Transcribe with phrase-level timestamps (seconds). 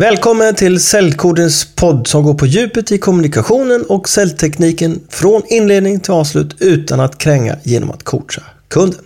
[0.00, 6.12] Välkommen till Säljkodens podd som går på djupet i kommunikationen och säljtekniken från inledning till
[6.12, 9.00] avslut utan att kränga genom att coacha kunden.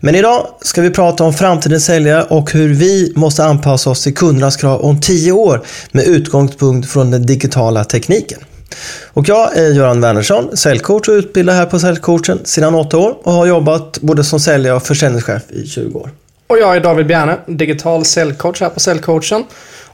[0.00, 4.14] Men idag ska vi prata om framtidens säljare och hur vi måste anpassa oss till
[4.14, 5.62] kundernas krav om 10 år
[5.92, 8.38] med utgångspunkt från den digitala tekniken.
[9.06, 13.32] Och jag är Göran Wernersson, säljcoach och utbildad här på Säljcoachen sedan 8 år och
[13.32, 16.10] har jobbat både som säljare och försäljningschef i 20 år.
[16.46, 19.44] Och jag är David Bjärne, digital säljcoach här på Säljcoachen.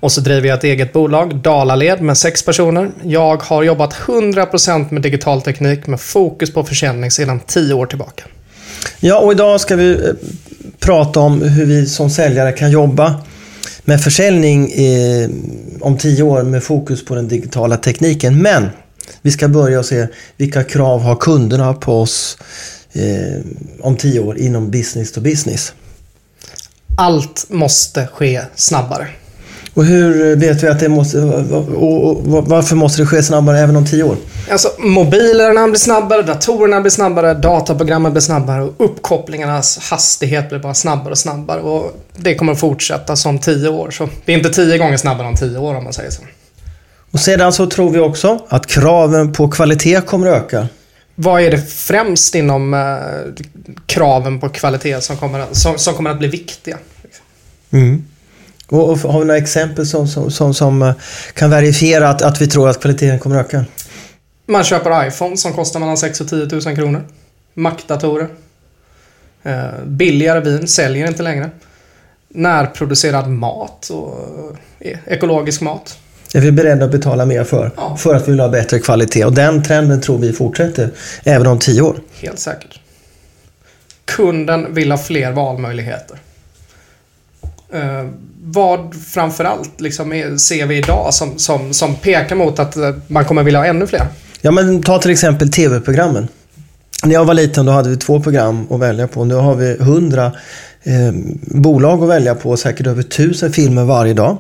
[0.01, 2.91] Och så driver jag ett eget bolag, Dalaled, med sex personer.
[3.03, 8.25] Jag har jobbat 100% med digital teknik med fokus på försäljning sedan tio år tillbaka.
[9.01, 9.99] Ja, och idag ska vi eh,
[10.79, 13.21] prata om hur vi som säljare kan jobba
[13.85, 14.73] med försäljning
[15.81, 18.43] om tio år med fokus på den digitala tekniken.
[18.43, 18.69] Men
[19.23, 22.39] vi ska börja och se vilka krav har kunderna på oss
[22.93, 23.41] eh,
[23.81, 25.73] om tio år inom business to business.
[26.97, 29.09] Allt måste ske snabbare.
[29.75, 31.19] Och hur vet vi att det måste...
[31.19, 34.17] Och varför måste det ske snabbare även om tio år?
[34.51, 40.75] Alltså, mobilerna blir snabbare, datorerna blir snabbare, dataprogrammen blir snabbare och uppkopplingarnas hastighet blir bara
[40.75, 41.61] snabbare och snabbare.
[41.61, 43.91] Och det kommer att fortsätta som tio år.
[43.91, 46.23] Så det är inte tio gånger snabbare än tio år om man säger så.
[47.11, 50.69] Och sedan så tror vi också att kraven på kvalitet kommer att öka.
[51.15, 52.81] Vad är det främst inom eh,
[53.87, 56.79] kraven på kvalitet som kommer, som, som kommer att bli viktiga?
[57.71, 58.05] Mm.
[58.71, 60.93] Och, och har vi några exempel som, som, som, som eh,
[61.35, 63.65] kan verifiera att, att vi tror att kvaliteten kommer att öka?
[64.47, 67.03] Man köper iPhone som kostar mellan 6 och 10 000 kronor.
[67.55, 68.29] Mac-datorer.
[69.43, 71.51] Eh, billigare vin säljer inte längre.
[72.29, 74.17] Närproducerad mat och
[74.79, 75.99] eh, ekologisk mat.
[76.35, 77.71] Är vi beredda att betala mer för?
[77.77, 77.97] Ja.
[77.97, 79.25] För att vi vill ha bättre kvalitet.
[79.25, 80.91] Och den trenden tror vi fortsätter
[81.25, 81.97] även om tio år.
[82.21, 82.81] Helt säkert.
[84.05, 86.19] Kunden vill ha fler valmöjligheter.
[87.73, 88.09] Eh,
[88.43, 93.25] vad framförallt liksom är, ser vi idag som, som, som pekar mot att eh, man
[93.25, 94.07] kommer vilja ha ännu fler?
[94.41, 96.29] Ja, men ta till exempel tv-programmen.
[97.05, 99.25] När jag var liten då hade vi två program att välja på.
[99.25, 100.27] Nu har vi hundra
[100.83, 104.39] eh, bolag att välja på och säkert över tusen filmer varje dag.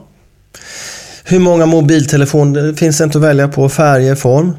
[1.24, 3.68] Hur många mobiltelefoner finns det inte att välja på?
[3.68, 4.56] Färger, form.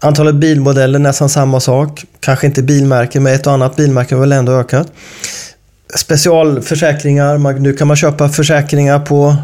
[0.00, 2.04] Antalet bilmodeller nästan samma sak.
[2.20, 4.92] Kanske inte bilmärken, men ett och annat bilmärke har väl ändå ökat
[5.96, 7.58] specialförsäkringar.
[7.58, 9.36] nu kan man köpa försäkringar på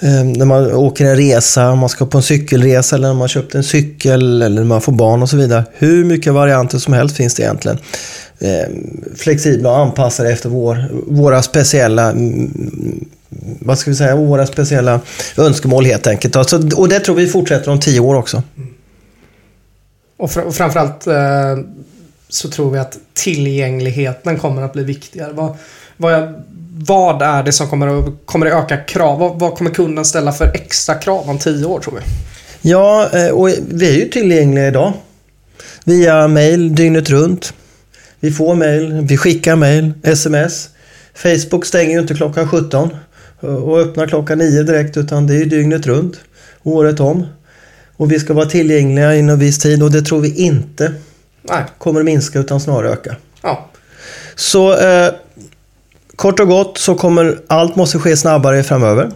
[0.00, 3.28] eh, när man åker en resa, om man ska på en cykelresa eller när man
[3.28, 5.64] köpt en cykel eller när man får barn och så vidare.
[5.72, 7.78] Hur mycket varianter som helst finns det egentligen.
[8.38, 8.68] Eh,
[9.16, 13.04] flexibla och anpassade efter vår, våra speciella mm, mm,
[13.60, 15.00] vad ska vi säga, våra speciella
[15.36, 16.36] önskemål helt enkelt.
[16.36, 18.42] Alltså, och det tror vi fortsätter om tio år också.
[20.16, 21.58] Och, fr och framförallt eh,
[22.28, 25.32] så tror vi att tillgängligheten kommer att bli viktigare.
[25.32, 25.56] Vad,
[25.96, 29.18] vad, vad är det som kommer att, kommer att öka krav?
[29.18, 32.00] Vad, vad kommer kunden ställa för extra krav om tio år tror vi?
[32.70, 34.92] Ja, eh, och vi är ju tillgängliga idag.
[35.84, 37.52] Via mail dygnet runt.
[38.20, 40.68] Vi får mail, vi skickar mail, sms.
[41.14, 42.90] Facebook stänger ju inte klockan 17
[43.40, 46.20] och öppnar klockan 9 direkt utan det är ju dygnet runt,
[46.62, 47.26] året om.
[47.96, 50.92] Och vi ska vara tillgängliga inom viss tid och det tror vi inte
[51.48, 51.64] Nej.
[51.78, 53.16] kommer att minska utan snarare öka.
[53.42, 53.68] Ja.
[54.34, 55.12] Så eh,
[56.16, 59.10] kort och gott så kommer allt måste ske snabbare framöver.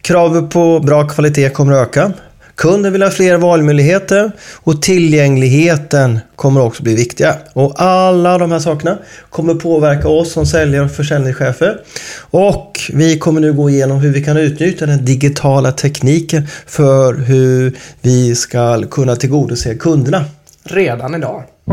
[0.00, 2.12] Kravet på bra kvalitet kommer att öka.
[2.54, 7.36] Kunden vill ha fler valmöjligheter och tillgängligheten kommer också bli viktiga.
[7.52, 8.98] Och alla de här sakerna
[9.30, 11.80] kommer påverka oss som säljare och försäljningschefer.
[12.20, 17.78] Och vi kommer nu gå igenom hur vi kan utnyttja den digitala tekniken för hur
[18.00, 20.24] vi ska kunna tillgodose kunderna.
[20.64, 21.44] Redan idag.
[21.64, 21.72] Som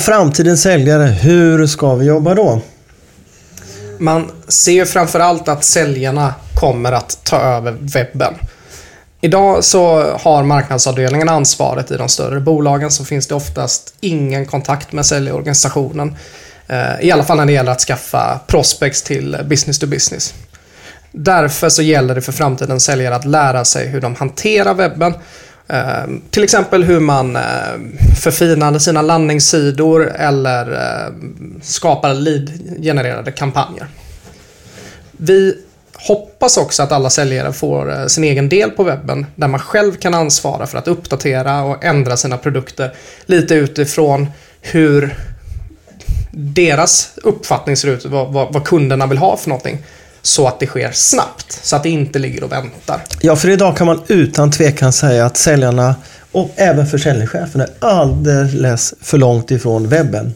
[0.00, 2.60] framtidens säljare, hur ska vi jobba då?
[3.98, 8.34] Man ser ju framförallt att säljarna kommer att ta över webben.
[9.20, 14.92] Idag så har marknadsavdelningen ansvaret i de större bolagen så finns det oftast ingen kontakt
[14.92, 16.16] med säljorganisationen.
[16.66, 20.34] Eh, I alla fall när det gäller att skaffa prospects till business to business.
[21.12, 25.14] Därför så gäller det för framtidens säljare att lära sig hur de hanterar webben.
[25.68, 27.42] Eh, till exempel hur man eh,
[28.22, 31.12] förfinar sina landningssidor eller eh,
[31.62, 33.86] skapar lead-genererade kampanjer.
[35.12, 35.58] Vi
[35.94, 39.96] hoppas också att alla säljare får eh, sin egen del på webben där man själv
[39.96, 42.94] kan ansvara för att uppdatera och ändra sina produkter
[43.26, 44.26] lite utifrån
[44.60, 45.14] hur
[46.30, 49.78] deras uppfattning ser ut, vad, vad, vad kunderna vill ha för någonting
[50.22, 51.58] så att det sker snabbt.
[51.62, 53.04] Så att det inte ligger och väntar.
[53.20, 55.94] Ja, för idag kan man utan tvekan säga att säljarna
[56.32, 60.34] och även försäljningscheferna är alldeles för långt ifrån webben.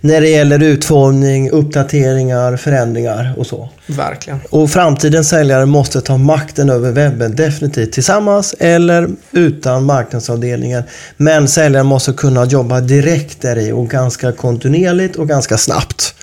[0.00, 3.68] när det gäller utformning, uppdateringar, förändringar och så.
[3.86, 4.40] Verkligen.
[4.50, 10.82] Och framtidens säljare måste ta makten över webben definitivt tillsammans eller utan marknadsavdelningen.
[11.16, 16.14] Men säljaren måste kunna jobba direkt där i och ganska kontinuerligt och ganska snabbt.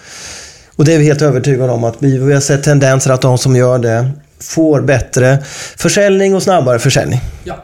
[0.79, 3.37] Och det är vi helt övertygade om att vi, vi har sett tendenser att de
[3.37, 4.09] som gör det
[4.39, 5.37] får bättre
[5.77, 7.19] försäljning och snabbare försäljning.
[7.43, 7.63] Ja.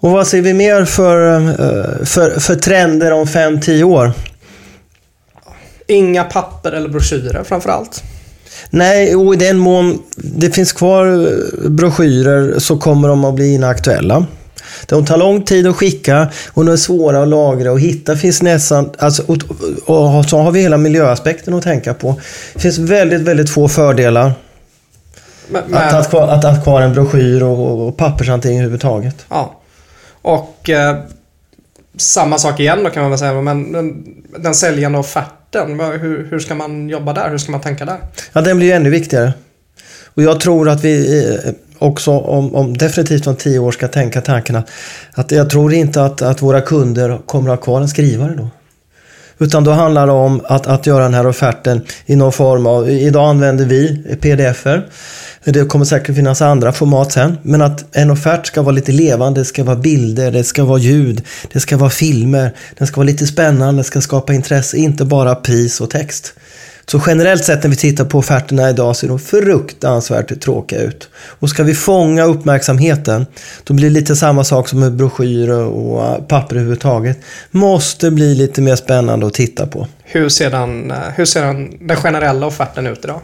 [0.00, 4.12] Och vad ser vi mer för, eh, för, för trender om 5-10 år?
[5.86, 8.02] Inga papper eller broschyrer framför allt.
[8.70, 13.54] Nej, och i den mån det finns kvar eh, broschyrer så kommer de att bli
[13.54, 14.26] inaktuella.
[14.86, 18.16] De tar lång tid att skicka och de är svåra att lagra och hitta.
[18.16, 19.38] Finns nästan, alltså, och,
[20.18, 22.20] och så har vi hela miljöaspekten att tänka på.
[22.54, 24.32] Det finns väldigt, väldigt få fördelar
[25.48, 29.26] Men, att, men, att, kvar, att ha kvar en broschyr och, och pappershantering överhuvudtaget.
[29.28, 29.60] ja.
[30.22, 30.96] Och eh,
[31.96, 33.40] samma sak igen då kan man väl säga.
[33.40, 34.04] Men den,
[34.38, 37.30] den säljande offerten, hur, hur ska man jobba där?
[37.30, 37.98] Hur ska man tänka där?
[38.32, 39.32] Ja, den blir ju ännu viktigare.
[40.14, 44.20] Och jag tror att vi eh, också om, om definitivt om tio år ska tänka
[44.20, 44.68] tanken att,
[45.14, 48.48] att jag tror inte att, att våra kunder kommer att ha kvar en skrivare då.
[49.38, 52.90] Utan då handlar det om att, att göra den här offerten i någon form av,
[52.90, 54.88] idag använder vi pdf-er.
[55.44, 57.38] Det kommer säkert finnas andra format sen.
[57.42, 60.78] Men att en offert ska vara lite levande, det ska vara bilder, det ska vara
[60.78, 61.22] ljud,
[61.52, 65.34] det ska vara filmer, den ska vara lite spännande, det ska skapa intresse, inte bara
[65.34, 66.34] pris och text.
[66.86, 71.08] Så generellt sett när vi tittar på offerterna idag ser de fruktansvärt tråkiga ut.
[71.16, 73.26] Och ska vi fånga uppmärksamheten,
[73.64, 77.18] då blir det lite samma sak som med broschyrer och papper överhuvudtaget.
[77.50, 79.86] Måste bli lite mer spännande att titta på.
[80.02, 83.20] Hur ser den, hur ser den, den generella offerten ut idag?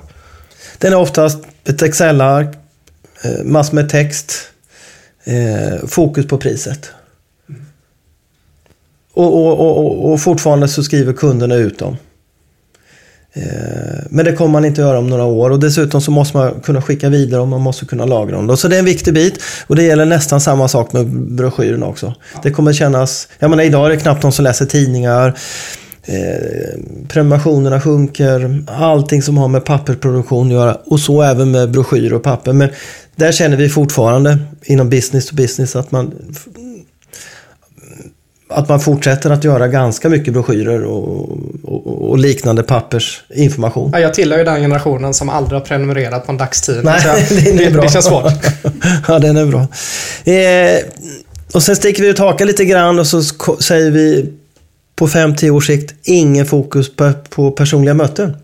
[0.78, 2.56] Den är oftast ett Excel-ark,
[3.24, 4.32] eh, massor med text,
[5.24, 6.90] eh, fokus på priset.
[9.12, 11.96] Och, och, och, och- och fortfarande så skriver kunderna ut dem.
[13.32, 13.42] Eh,
[14.10, 16.82] Men det kommer man inte göra om några år och dessutom så måste man kunna
[16.82, 18.56] skicka vidare och man måste kunna lagra dem.
[18.56, 22.14] Så det är en viktig bit och det gäller nästan samma sak med broschyrerna också.
[22.42, 25.34] Det kommer kännas, jag menar idag är det knappt någon som läser tidningar.
[26.04, 32.12] Eh, prenumerationerna sjunker, allting som har med pappersproduktion att göra och så även med broschyrer
[32.12, 32.52] och papper.
[32.52, 32.68] Men
[33.16, 36.12] där känner vi fortfarande inom business to business att man
[38.50, 41.30] att man fortsätter att göra ganska mycket broschyrer och,
[41.64, 43.90] och, och liknande pappersinformation.
[43.92, 46.84] Ja, jag tillhör ju den generationen som aldrig har prenumererat på en dagstidning.
[46.84, 47.82] Nej, det är det, bra.
[47.82, 48.32] det känns svårt.
[49.08, 49.66] ja, den är bra.
[50.32, 50.80] Eh,
[51.54, 53.22] och sen sticker vi ut hakan lite grann och så
[53.60, 54.32] säger vi
[54.96, 58.36] på 5-10 års sikt ingen fokus på, på personliga möten.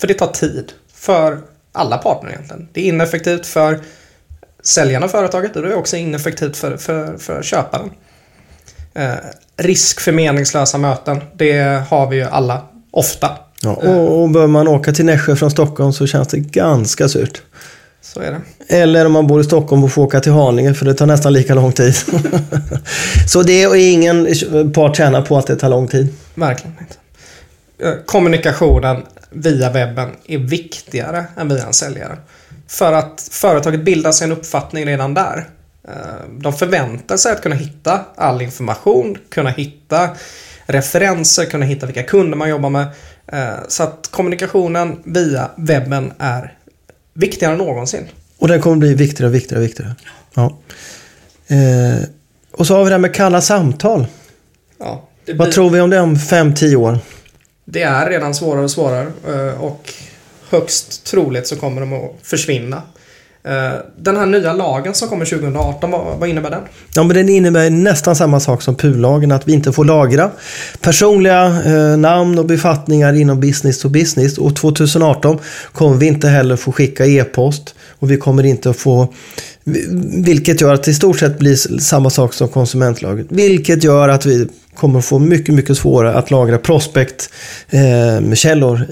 [0.00, 1.38] För det tar tid för
[1.72, 2.68] alla partner egentligen.
[2.72, 3.80] Det är ineffektivt för
[4.62, 7.90] säljarna av företaget och det är också ineffektivt för, för, för köparen.
[8.94, 9.14] Eh,
[9.56, 13.30] risk för meningslösa möten, det har vi ju alla ofta.
[13.62, 17.42] Ja, och, och bör man åka till Nässjö från Stockholm så känns det ganska surt.
[18.00, 18.76] Så är det.
[18.76, 21.32] Eller om man bor i Stockholm och får åka till Haninge för det tar nästan
[21.32, 21.94] lika lång tid.
[23.28, 24.26] så det är ingen
[24.72, 26.14] part tjänar på att det tar lång tid.
[26.34, 26.94] Verkligen inte.
[27.88, 32.16] Eh, Kommunikationen via webben är viktigare än via en säljare.
[32.68, 35.48] För att företaget bildar sig en uppfattning redan där.
[35.88, 35.94] Eh,
[36.40, 40.10] De förväntar sig att kunna hitta all information, kunna hitta
[40.66, 42.86] referenser, kunna hitta vilka kunder man jobbar med.
[43.26, 46.54] Eh, Så att kommunikationen via webben är
[47.14, 48.08] viktigare än någonsin.
[48.38, 49.94] Och den kommer bli viktigare och viktigare och viktigare.
[50.34, 50.58] Ja.
[51.46, 52.02] Eh,
[52.52, 54.06] och så har vi det här med kalla samtal.
[54.78, 56.98] Ja, det, Vad blir, tror vi om det om 5-10 år?
[57.64, 59.12] det är redan svårare och svårare
[59.58, 59.92] och
[60.50, 62.82] högst troligt så kommer de att försvinna.
[63.44, 66.60] Eh, den här nya lagen som kommer 2018, vad, vad innebär den?
[66.94, 70.30] Ja, men den innebär nästan samma sak som PUL-lagen, att vi inte får lagra
[70.80, 74.38] personliga eh, namn och befattningar inom business to business.
[74.38, 75.38] Och 2018
[75.72, 79.08] kommer vi inte heller få skicka e-post och vi kommer inte att få
[80.24, 83.26] vilket gör att det i stort sett blir samma sak som konsumentlagen.
[83.30, 88.86] Vilket gör att vi kommer få mycket, mycket svårare att lagra prospektkällor.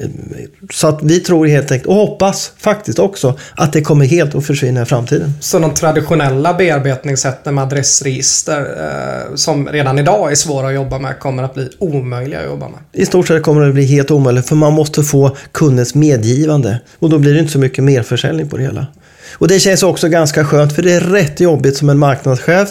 [0.73, 4.47] Så att vi tror helt enkelt, och hoppas faktiskt också, att det kommer helt att
[4.47, 5.33] försvinna i framtiden.
[5.41, 11.19] Så de traditionella bearbetningssätten med adressregister eh, som redan idag är svåra att jobba med
[11.19, 12.79] kommer att bli omöjliga att jobba med.
[12.93, 16.81] I stort sett kommer det bli helt omöjligt för man måste få kundens medgivande.
[16.99, 18.87] Och då blir det inte så mycket merförsäljning på det hela.
[19.33, 22.69] Och det känns också ganska skönt för det är rätt jobbigt som en marknadschef,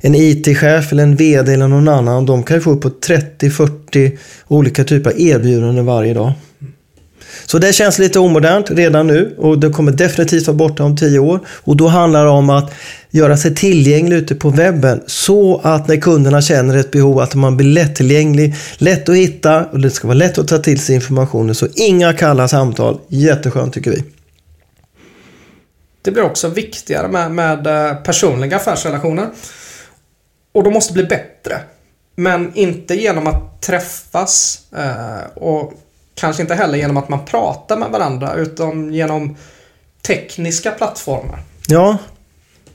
[0.00, 2.26] en IT-chef eller en VD eller någon annan.
[2.26, 6.32] De kan ju få upp på 30-40 olika typer av erbjudanden varje dag.
[7.46, 11.18] Så det känns lite omodernt redan nu och det kommer definitivt vara borta om 10
[11.18, 11.40] år.
[11.48, 12.72] Och då handlar det om att
[13.10, 17.56] göra sig tillgänglig ute på webben så att när kunderna känner ett behov att man
[17.56, 21.54] blir lättillgänglig, lätt att hitta och det ska vara lätt att ta till sig informationen.
[21.54, 22.98] Så inga kalla samtal.
[23.08, 24.02] Jätteskönt tycker vi.
[26.02, 29.28] Det blir också viktigare med, med eh, personliga affärsrelationer.
[30.52, 31.60] Och de måste bli bättre.
[32.14, 35.72] Men inte genom att träffas eh, och
[36.14, 39.36] kanske inte heller genom att man pratar med varandra utan genom
[40.06, 41.40] tekniska plattformar.
[41.68, 41.98] Ja,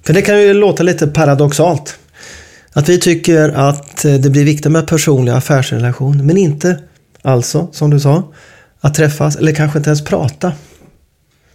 [0.03, 1.99] för det kan ju låta lite paradoxalt.
[2.73, 6.79] Att vi tycker att eh, det blir viktigt med personliga affärsrelationer men inte
[7.21, 8.33] alltså, som du sa,
[8.79, 10.53] att träffas eller kanske inte ens prata.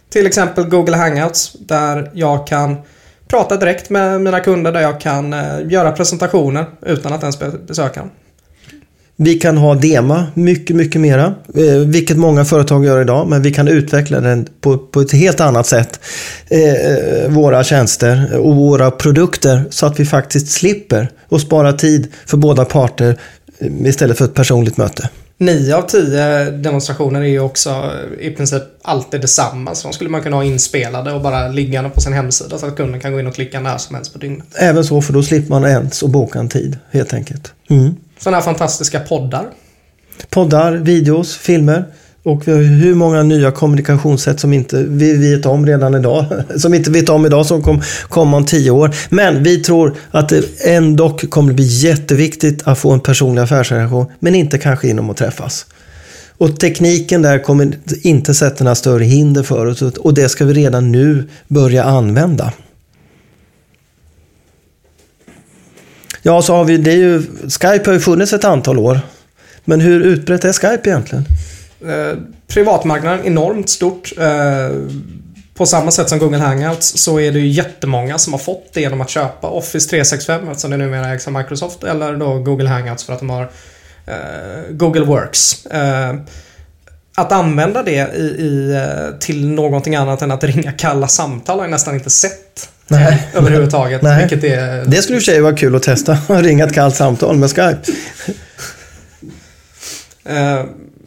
[0.09, 2.75] Till exempel Google Hangouts där jag kan
[3.27, 7.99] prata direkt med mina kunder där jag kan eh, göra presentationer utan att ens besöka
[7.99, 8.09] dem.
[9.21, 13.53] Vi kan ha DEMA mycket, mycket mera, eh, vilket många företag gör idag, men vi
[13.53, 15.99] kan utveckla den på, på ett helt annat sätt.
[16.47, 22.07] Eh, eh våra tjänster och våra produkter så att vi faktiskt slipper och spara tid
[22.25, 23.19] för båda parter
[23.85, 25.09] istället för ett personligt möte.
[25.41, 29.75] Nio av tio demonstrationer är ju också i princip alltid detsamma.
[29.75, 32.75] Så de skulle man kunna ha inspelade och bara liggande på sin hemsida så att
[32.75, 34.47] kunden kan gå in och klicka när som helst på dygnet.
[34.55, 37.53] Även så, för då slipper man ens att boka en tid helt enkelt.
[37.69, 37.95] Mm.
[38.19, 39.45] Sådana här fantastiska poddar.
[40.29, 41.85] Poddar, videos, filmer.
[42.23, 46.25] Och vi har hur många nya kommunikationssätt som inte vi vet om redan idag.
[46.55, 48.95] Som inte vet om idag som kommer kom om tio år.
[49.09, 54.05] Men vi tror att det ändå kommer bli jätteviktigt att få en personlig affärsrelation.
[54.19, 55.65] Men inte kanske inom att träffas.
[56.37, 59.81] Och tekniken där kommer inte sätta några större hinder för oss.
[59.81, 62.53] Och det ska vi redan nu börja använda.
[66.21, 68.99] Ja, så har vi, det är ju, Skype har ju funnits ett antal år.
[69.65, 71.25] Men hur utbrett är Skype egentligen?
[71.81, 72.17] Eh,
[72.47, 74.11] privatmarknaden enormt stort.
[74.17, 74.69] Eh,
[75.53, 78.81] på samma sätt som Google Hangouts så är det ju jättemånga som har fått det
[78.81, 83.03] genom att köpa Office 365 eftersom det numera ägs av Microsoft eller då Google Hangouts
[83.03, 83.49] för att de har
[84.05, 85.65] eh, Google Works.
[85.65, 86.15] Eh,
[87.15, 88.77] att använda det i, i,
[89.19, 93.27] till någonting annat än att ringa kalla samtal har jag nästan inte sett Nej.
[93.33, 94.01] överhuvudtaget.
[94.01, 94.19] Nej.
[94.19, 94.85] Vilket är...
[94.85, 97.37] Det skulle i och för sig vara kul att testa, att ringa ett kallt samtal
[97.37, 97.91] med Skype.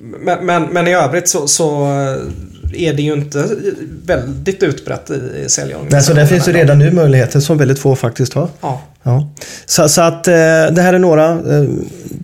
[0.02, 1.86] Men, men, men, i övrigt så, så,
[2.74, 3.48] är det ju inte
[4.06, 5.88] väldigt utbrett i, i säljorganisationen.
[5.90, 8.48] Nej, så där finns ju redan nu möjligheter som väldigt få faktiskt har.
[8.60, 8.82] Ja.
[9.02, 9.32] ja.
[9.66, 10.32] Så, så att eh,
[10.72, 11.64] det här är några eh,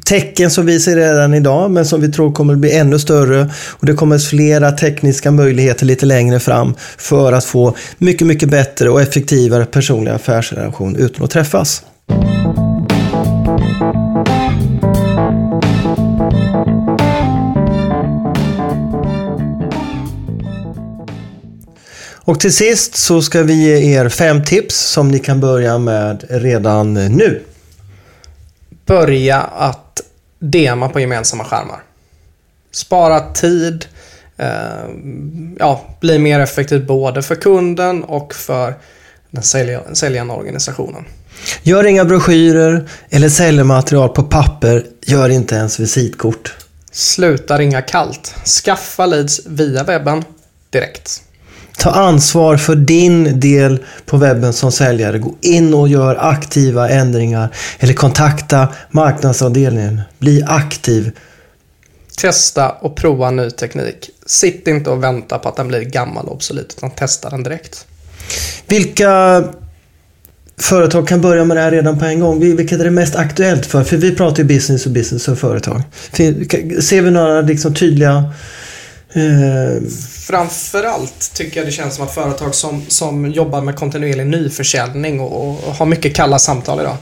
[0.04, 3.50] tecken som vi ser redan idag men som vi tror kommer bli ännu större.
[3.68, 8.90] Och det kommer flera tekniska möjligheter lite längre fram för att få mycket, mycket bättre
[8.90, 11.82] och effektivare personlig affärsrelation utan att träffas.
[22.28, 26.24] Och till sist så ska vi ge er fem tips som ni kan börja med
[26.28, 27.42] redan nu.
[28.86, 30.00] Börja att
[30.38, 31.82] dema på gemensamma skärmar.
[32.72, 33.86] Spara tid.
[34.36, 34.48] Eh,
[35.58, 38.74] ja, bli mer effektiv både för kunden och för
[39.30, 39.42] den
[39.96, 41.04] säljande organisationen.
[41.62, 44.86] Gör inga broschyrer eller säljmaterial på papper.
[45.02, 46.56] Gör inte ens visitkort.
[46.92, 48.34] Sluta ringa kallt.
[48.44, 50.24] Skaffa leads via webben
[50.70, 51.22] direkt.
[51.78, 55.18] Ta ansvar för din del på webben som säljare.
[55.18, 57.54] Gå in och gör aktiva ändringar.
[57.78, 60.00] Eller kontakta marknadsavdelningen.
[60.18, 61.12] Bli aktiv.
[62.18, 64.10] Testa och prova ny teknik.
[64.26, 67.86] Sitt inte och vänta på att den blir gammal och obsolet, utan testa den direkt.
[68.66, 69.44] Vilka
[70.60, 72.40] företag kan börja med det här redan på en gång?
[72.40, 73.84] Vilket är det mest aktuellt för?
[73.84, 75.82] För vi pratar ju business och business och företag.
[76.80, 78.32] Ser vi några liksom tydliga
[79.12, 79.88] Eh,
[80.26, 85.68] framförallt tycker jag det känns som att företag som, som jobbar med kontinuerlig nyförsäljning och,
[85.68, 86.96] och har mycket kalla samtal idag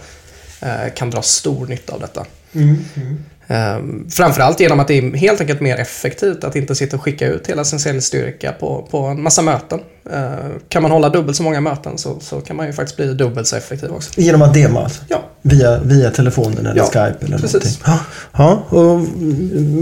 [0.61, 2.27] eh, kan dra stor nytta av detta.
[2.53, 3.25] Mm, mm.
[3.49, 7.27] Um, framförallt genom att det är helt enkelt mer effektivt att inte sitta och skicka
[7.27, 9.81] ut hela sin säljstyrka på, på en massa möten.
[10.13, 13.15] Uh, kan man hålla dubbelt så många möten så, så kan man ju faktiskt bli
[13.15, 14.21] dubbelt så effektiv också.
[14.21, 15.03] Genom att dema alltså?
[15.09, 15.23] Ja.
[15.43, 17.55] Via, via telefonen eller ja, Skype eller precis.
[17.55, 18.07] någonting?
[18.33, 19.01] Ja, och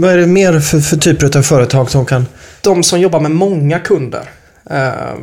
[0.01, 2.27] vad är det mer för, för typer av företag som kan?
[2.61, 4.29] De som jobbar med många kunder.
[4.71, 5.19] Uh,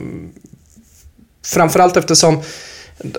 [1.45, 2.43] framförallt eftersom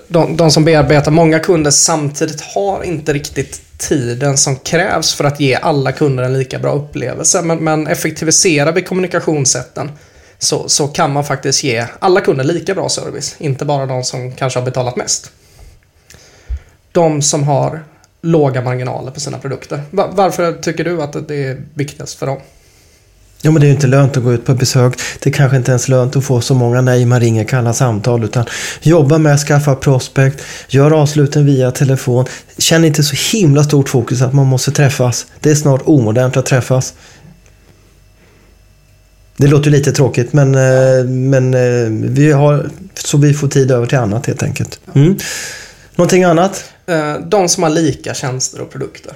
[0.08, 5.40] de, de som bearbetar många kunder samtidigt har inte riktigt tiden som krävs för att
[5.40, 7.42] ge alla kunder en lika bra upplevelse.
[7.42, 9.90] Men, men effektiviserar vi kommunikationssätten
[10.38, 13.36] så, så kan man faktiskt ge alla kunder lika bra service.
[13.38, 15.30] Inte bara de som kanske har betalat mest.
[16.92, 17.84] De som har
[18.20, 19.82] låga marginaler på sina produkter.
[19.90, 22.38] Varför tycker du att det är viktigast för dem?
[23.44, 25.00] Ja, men det är ju inte lönt att gå ut på besök.
[25.20, 28.24] Det är kanske inte ens lönt att få så många nej man ringer kalla samtal.
[28.24, 28.44] Utan
[28.82, 30.40] jobba med att skaffa prospect.
[30.68, 32.24] Gör avsluten via telefon.
[32.58, 35.26] Känn inte så himla stort fokus att man måste träffas.
[35.40, 36.94] Det är snart omodernt att träffas.
[39.36, 43.86] Det låter lite tråkigt men, eh, men eh, vi har så vi får tid över
[43.86, 44.80] till annat helt enkelt.
[44.94, 45.16] Mm.
[45.96, 46.64] Någonting annat?
[46.86, 49.12] Eh, De som har lika tjänster och produkter.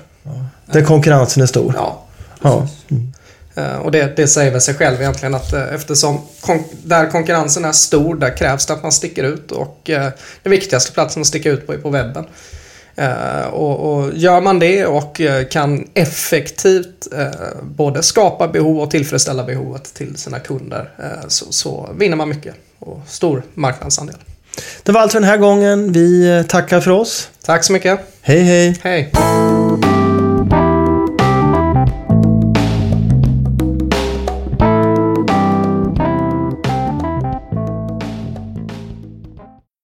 [0.72, 1.74] Där konkurrensen är stor.
[1.76, 2.04] Ja.
[2.42, 2.68] Ja.
[2.90, 3.12] Mm.
[3.58, 7.64] Eh, Och det, det säger väl sig själv egentligen att eh, eftersom kon- där konkurrensen
[7.64, 10.08] är stor, där krävs det att man sticker ut och eh,
[10.42, 12.24] den viktigaste platsen att sticka ut på är på webben.
[13.50, 17.08] Och, och gör man det och kan effektivt
[17.62, 20.90] både skapa behov och tillfredsställa behovet till sina kunder
[21.28, 24.16] så, så vinner man mycket och stor marknadsandel.
[24.82, 25.92] Det var allt för den här gången.
[25.92, 27.28] Vi tackar för oss.
[27.44, 28.00] Tack så mycket.
[28.22, 28.78] Hej hej!
[28.82, 29.12] Hej!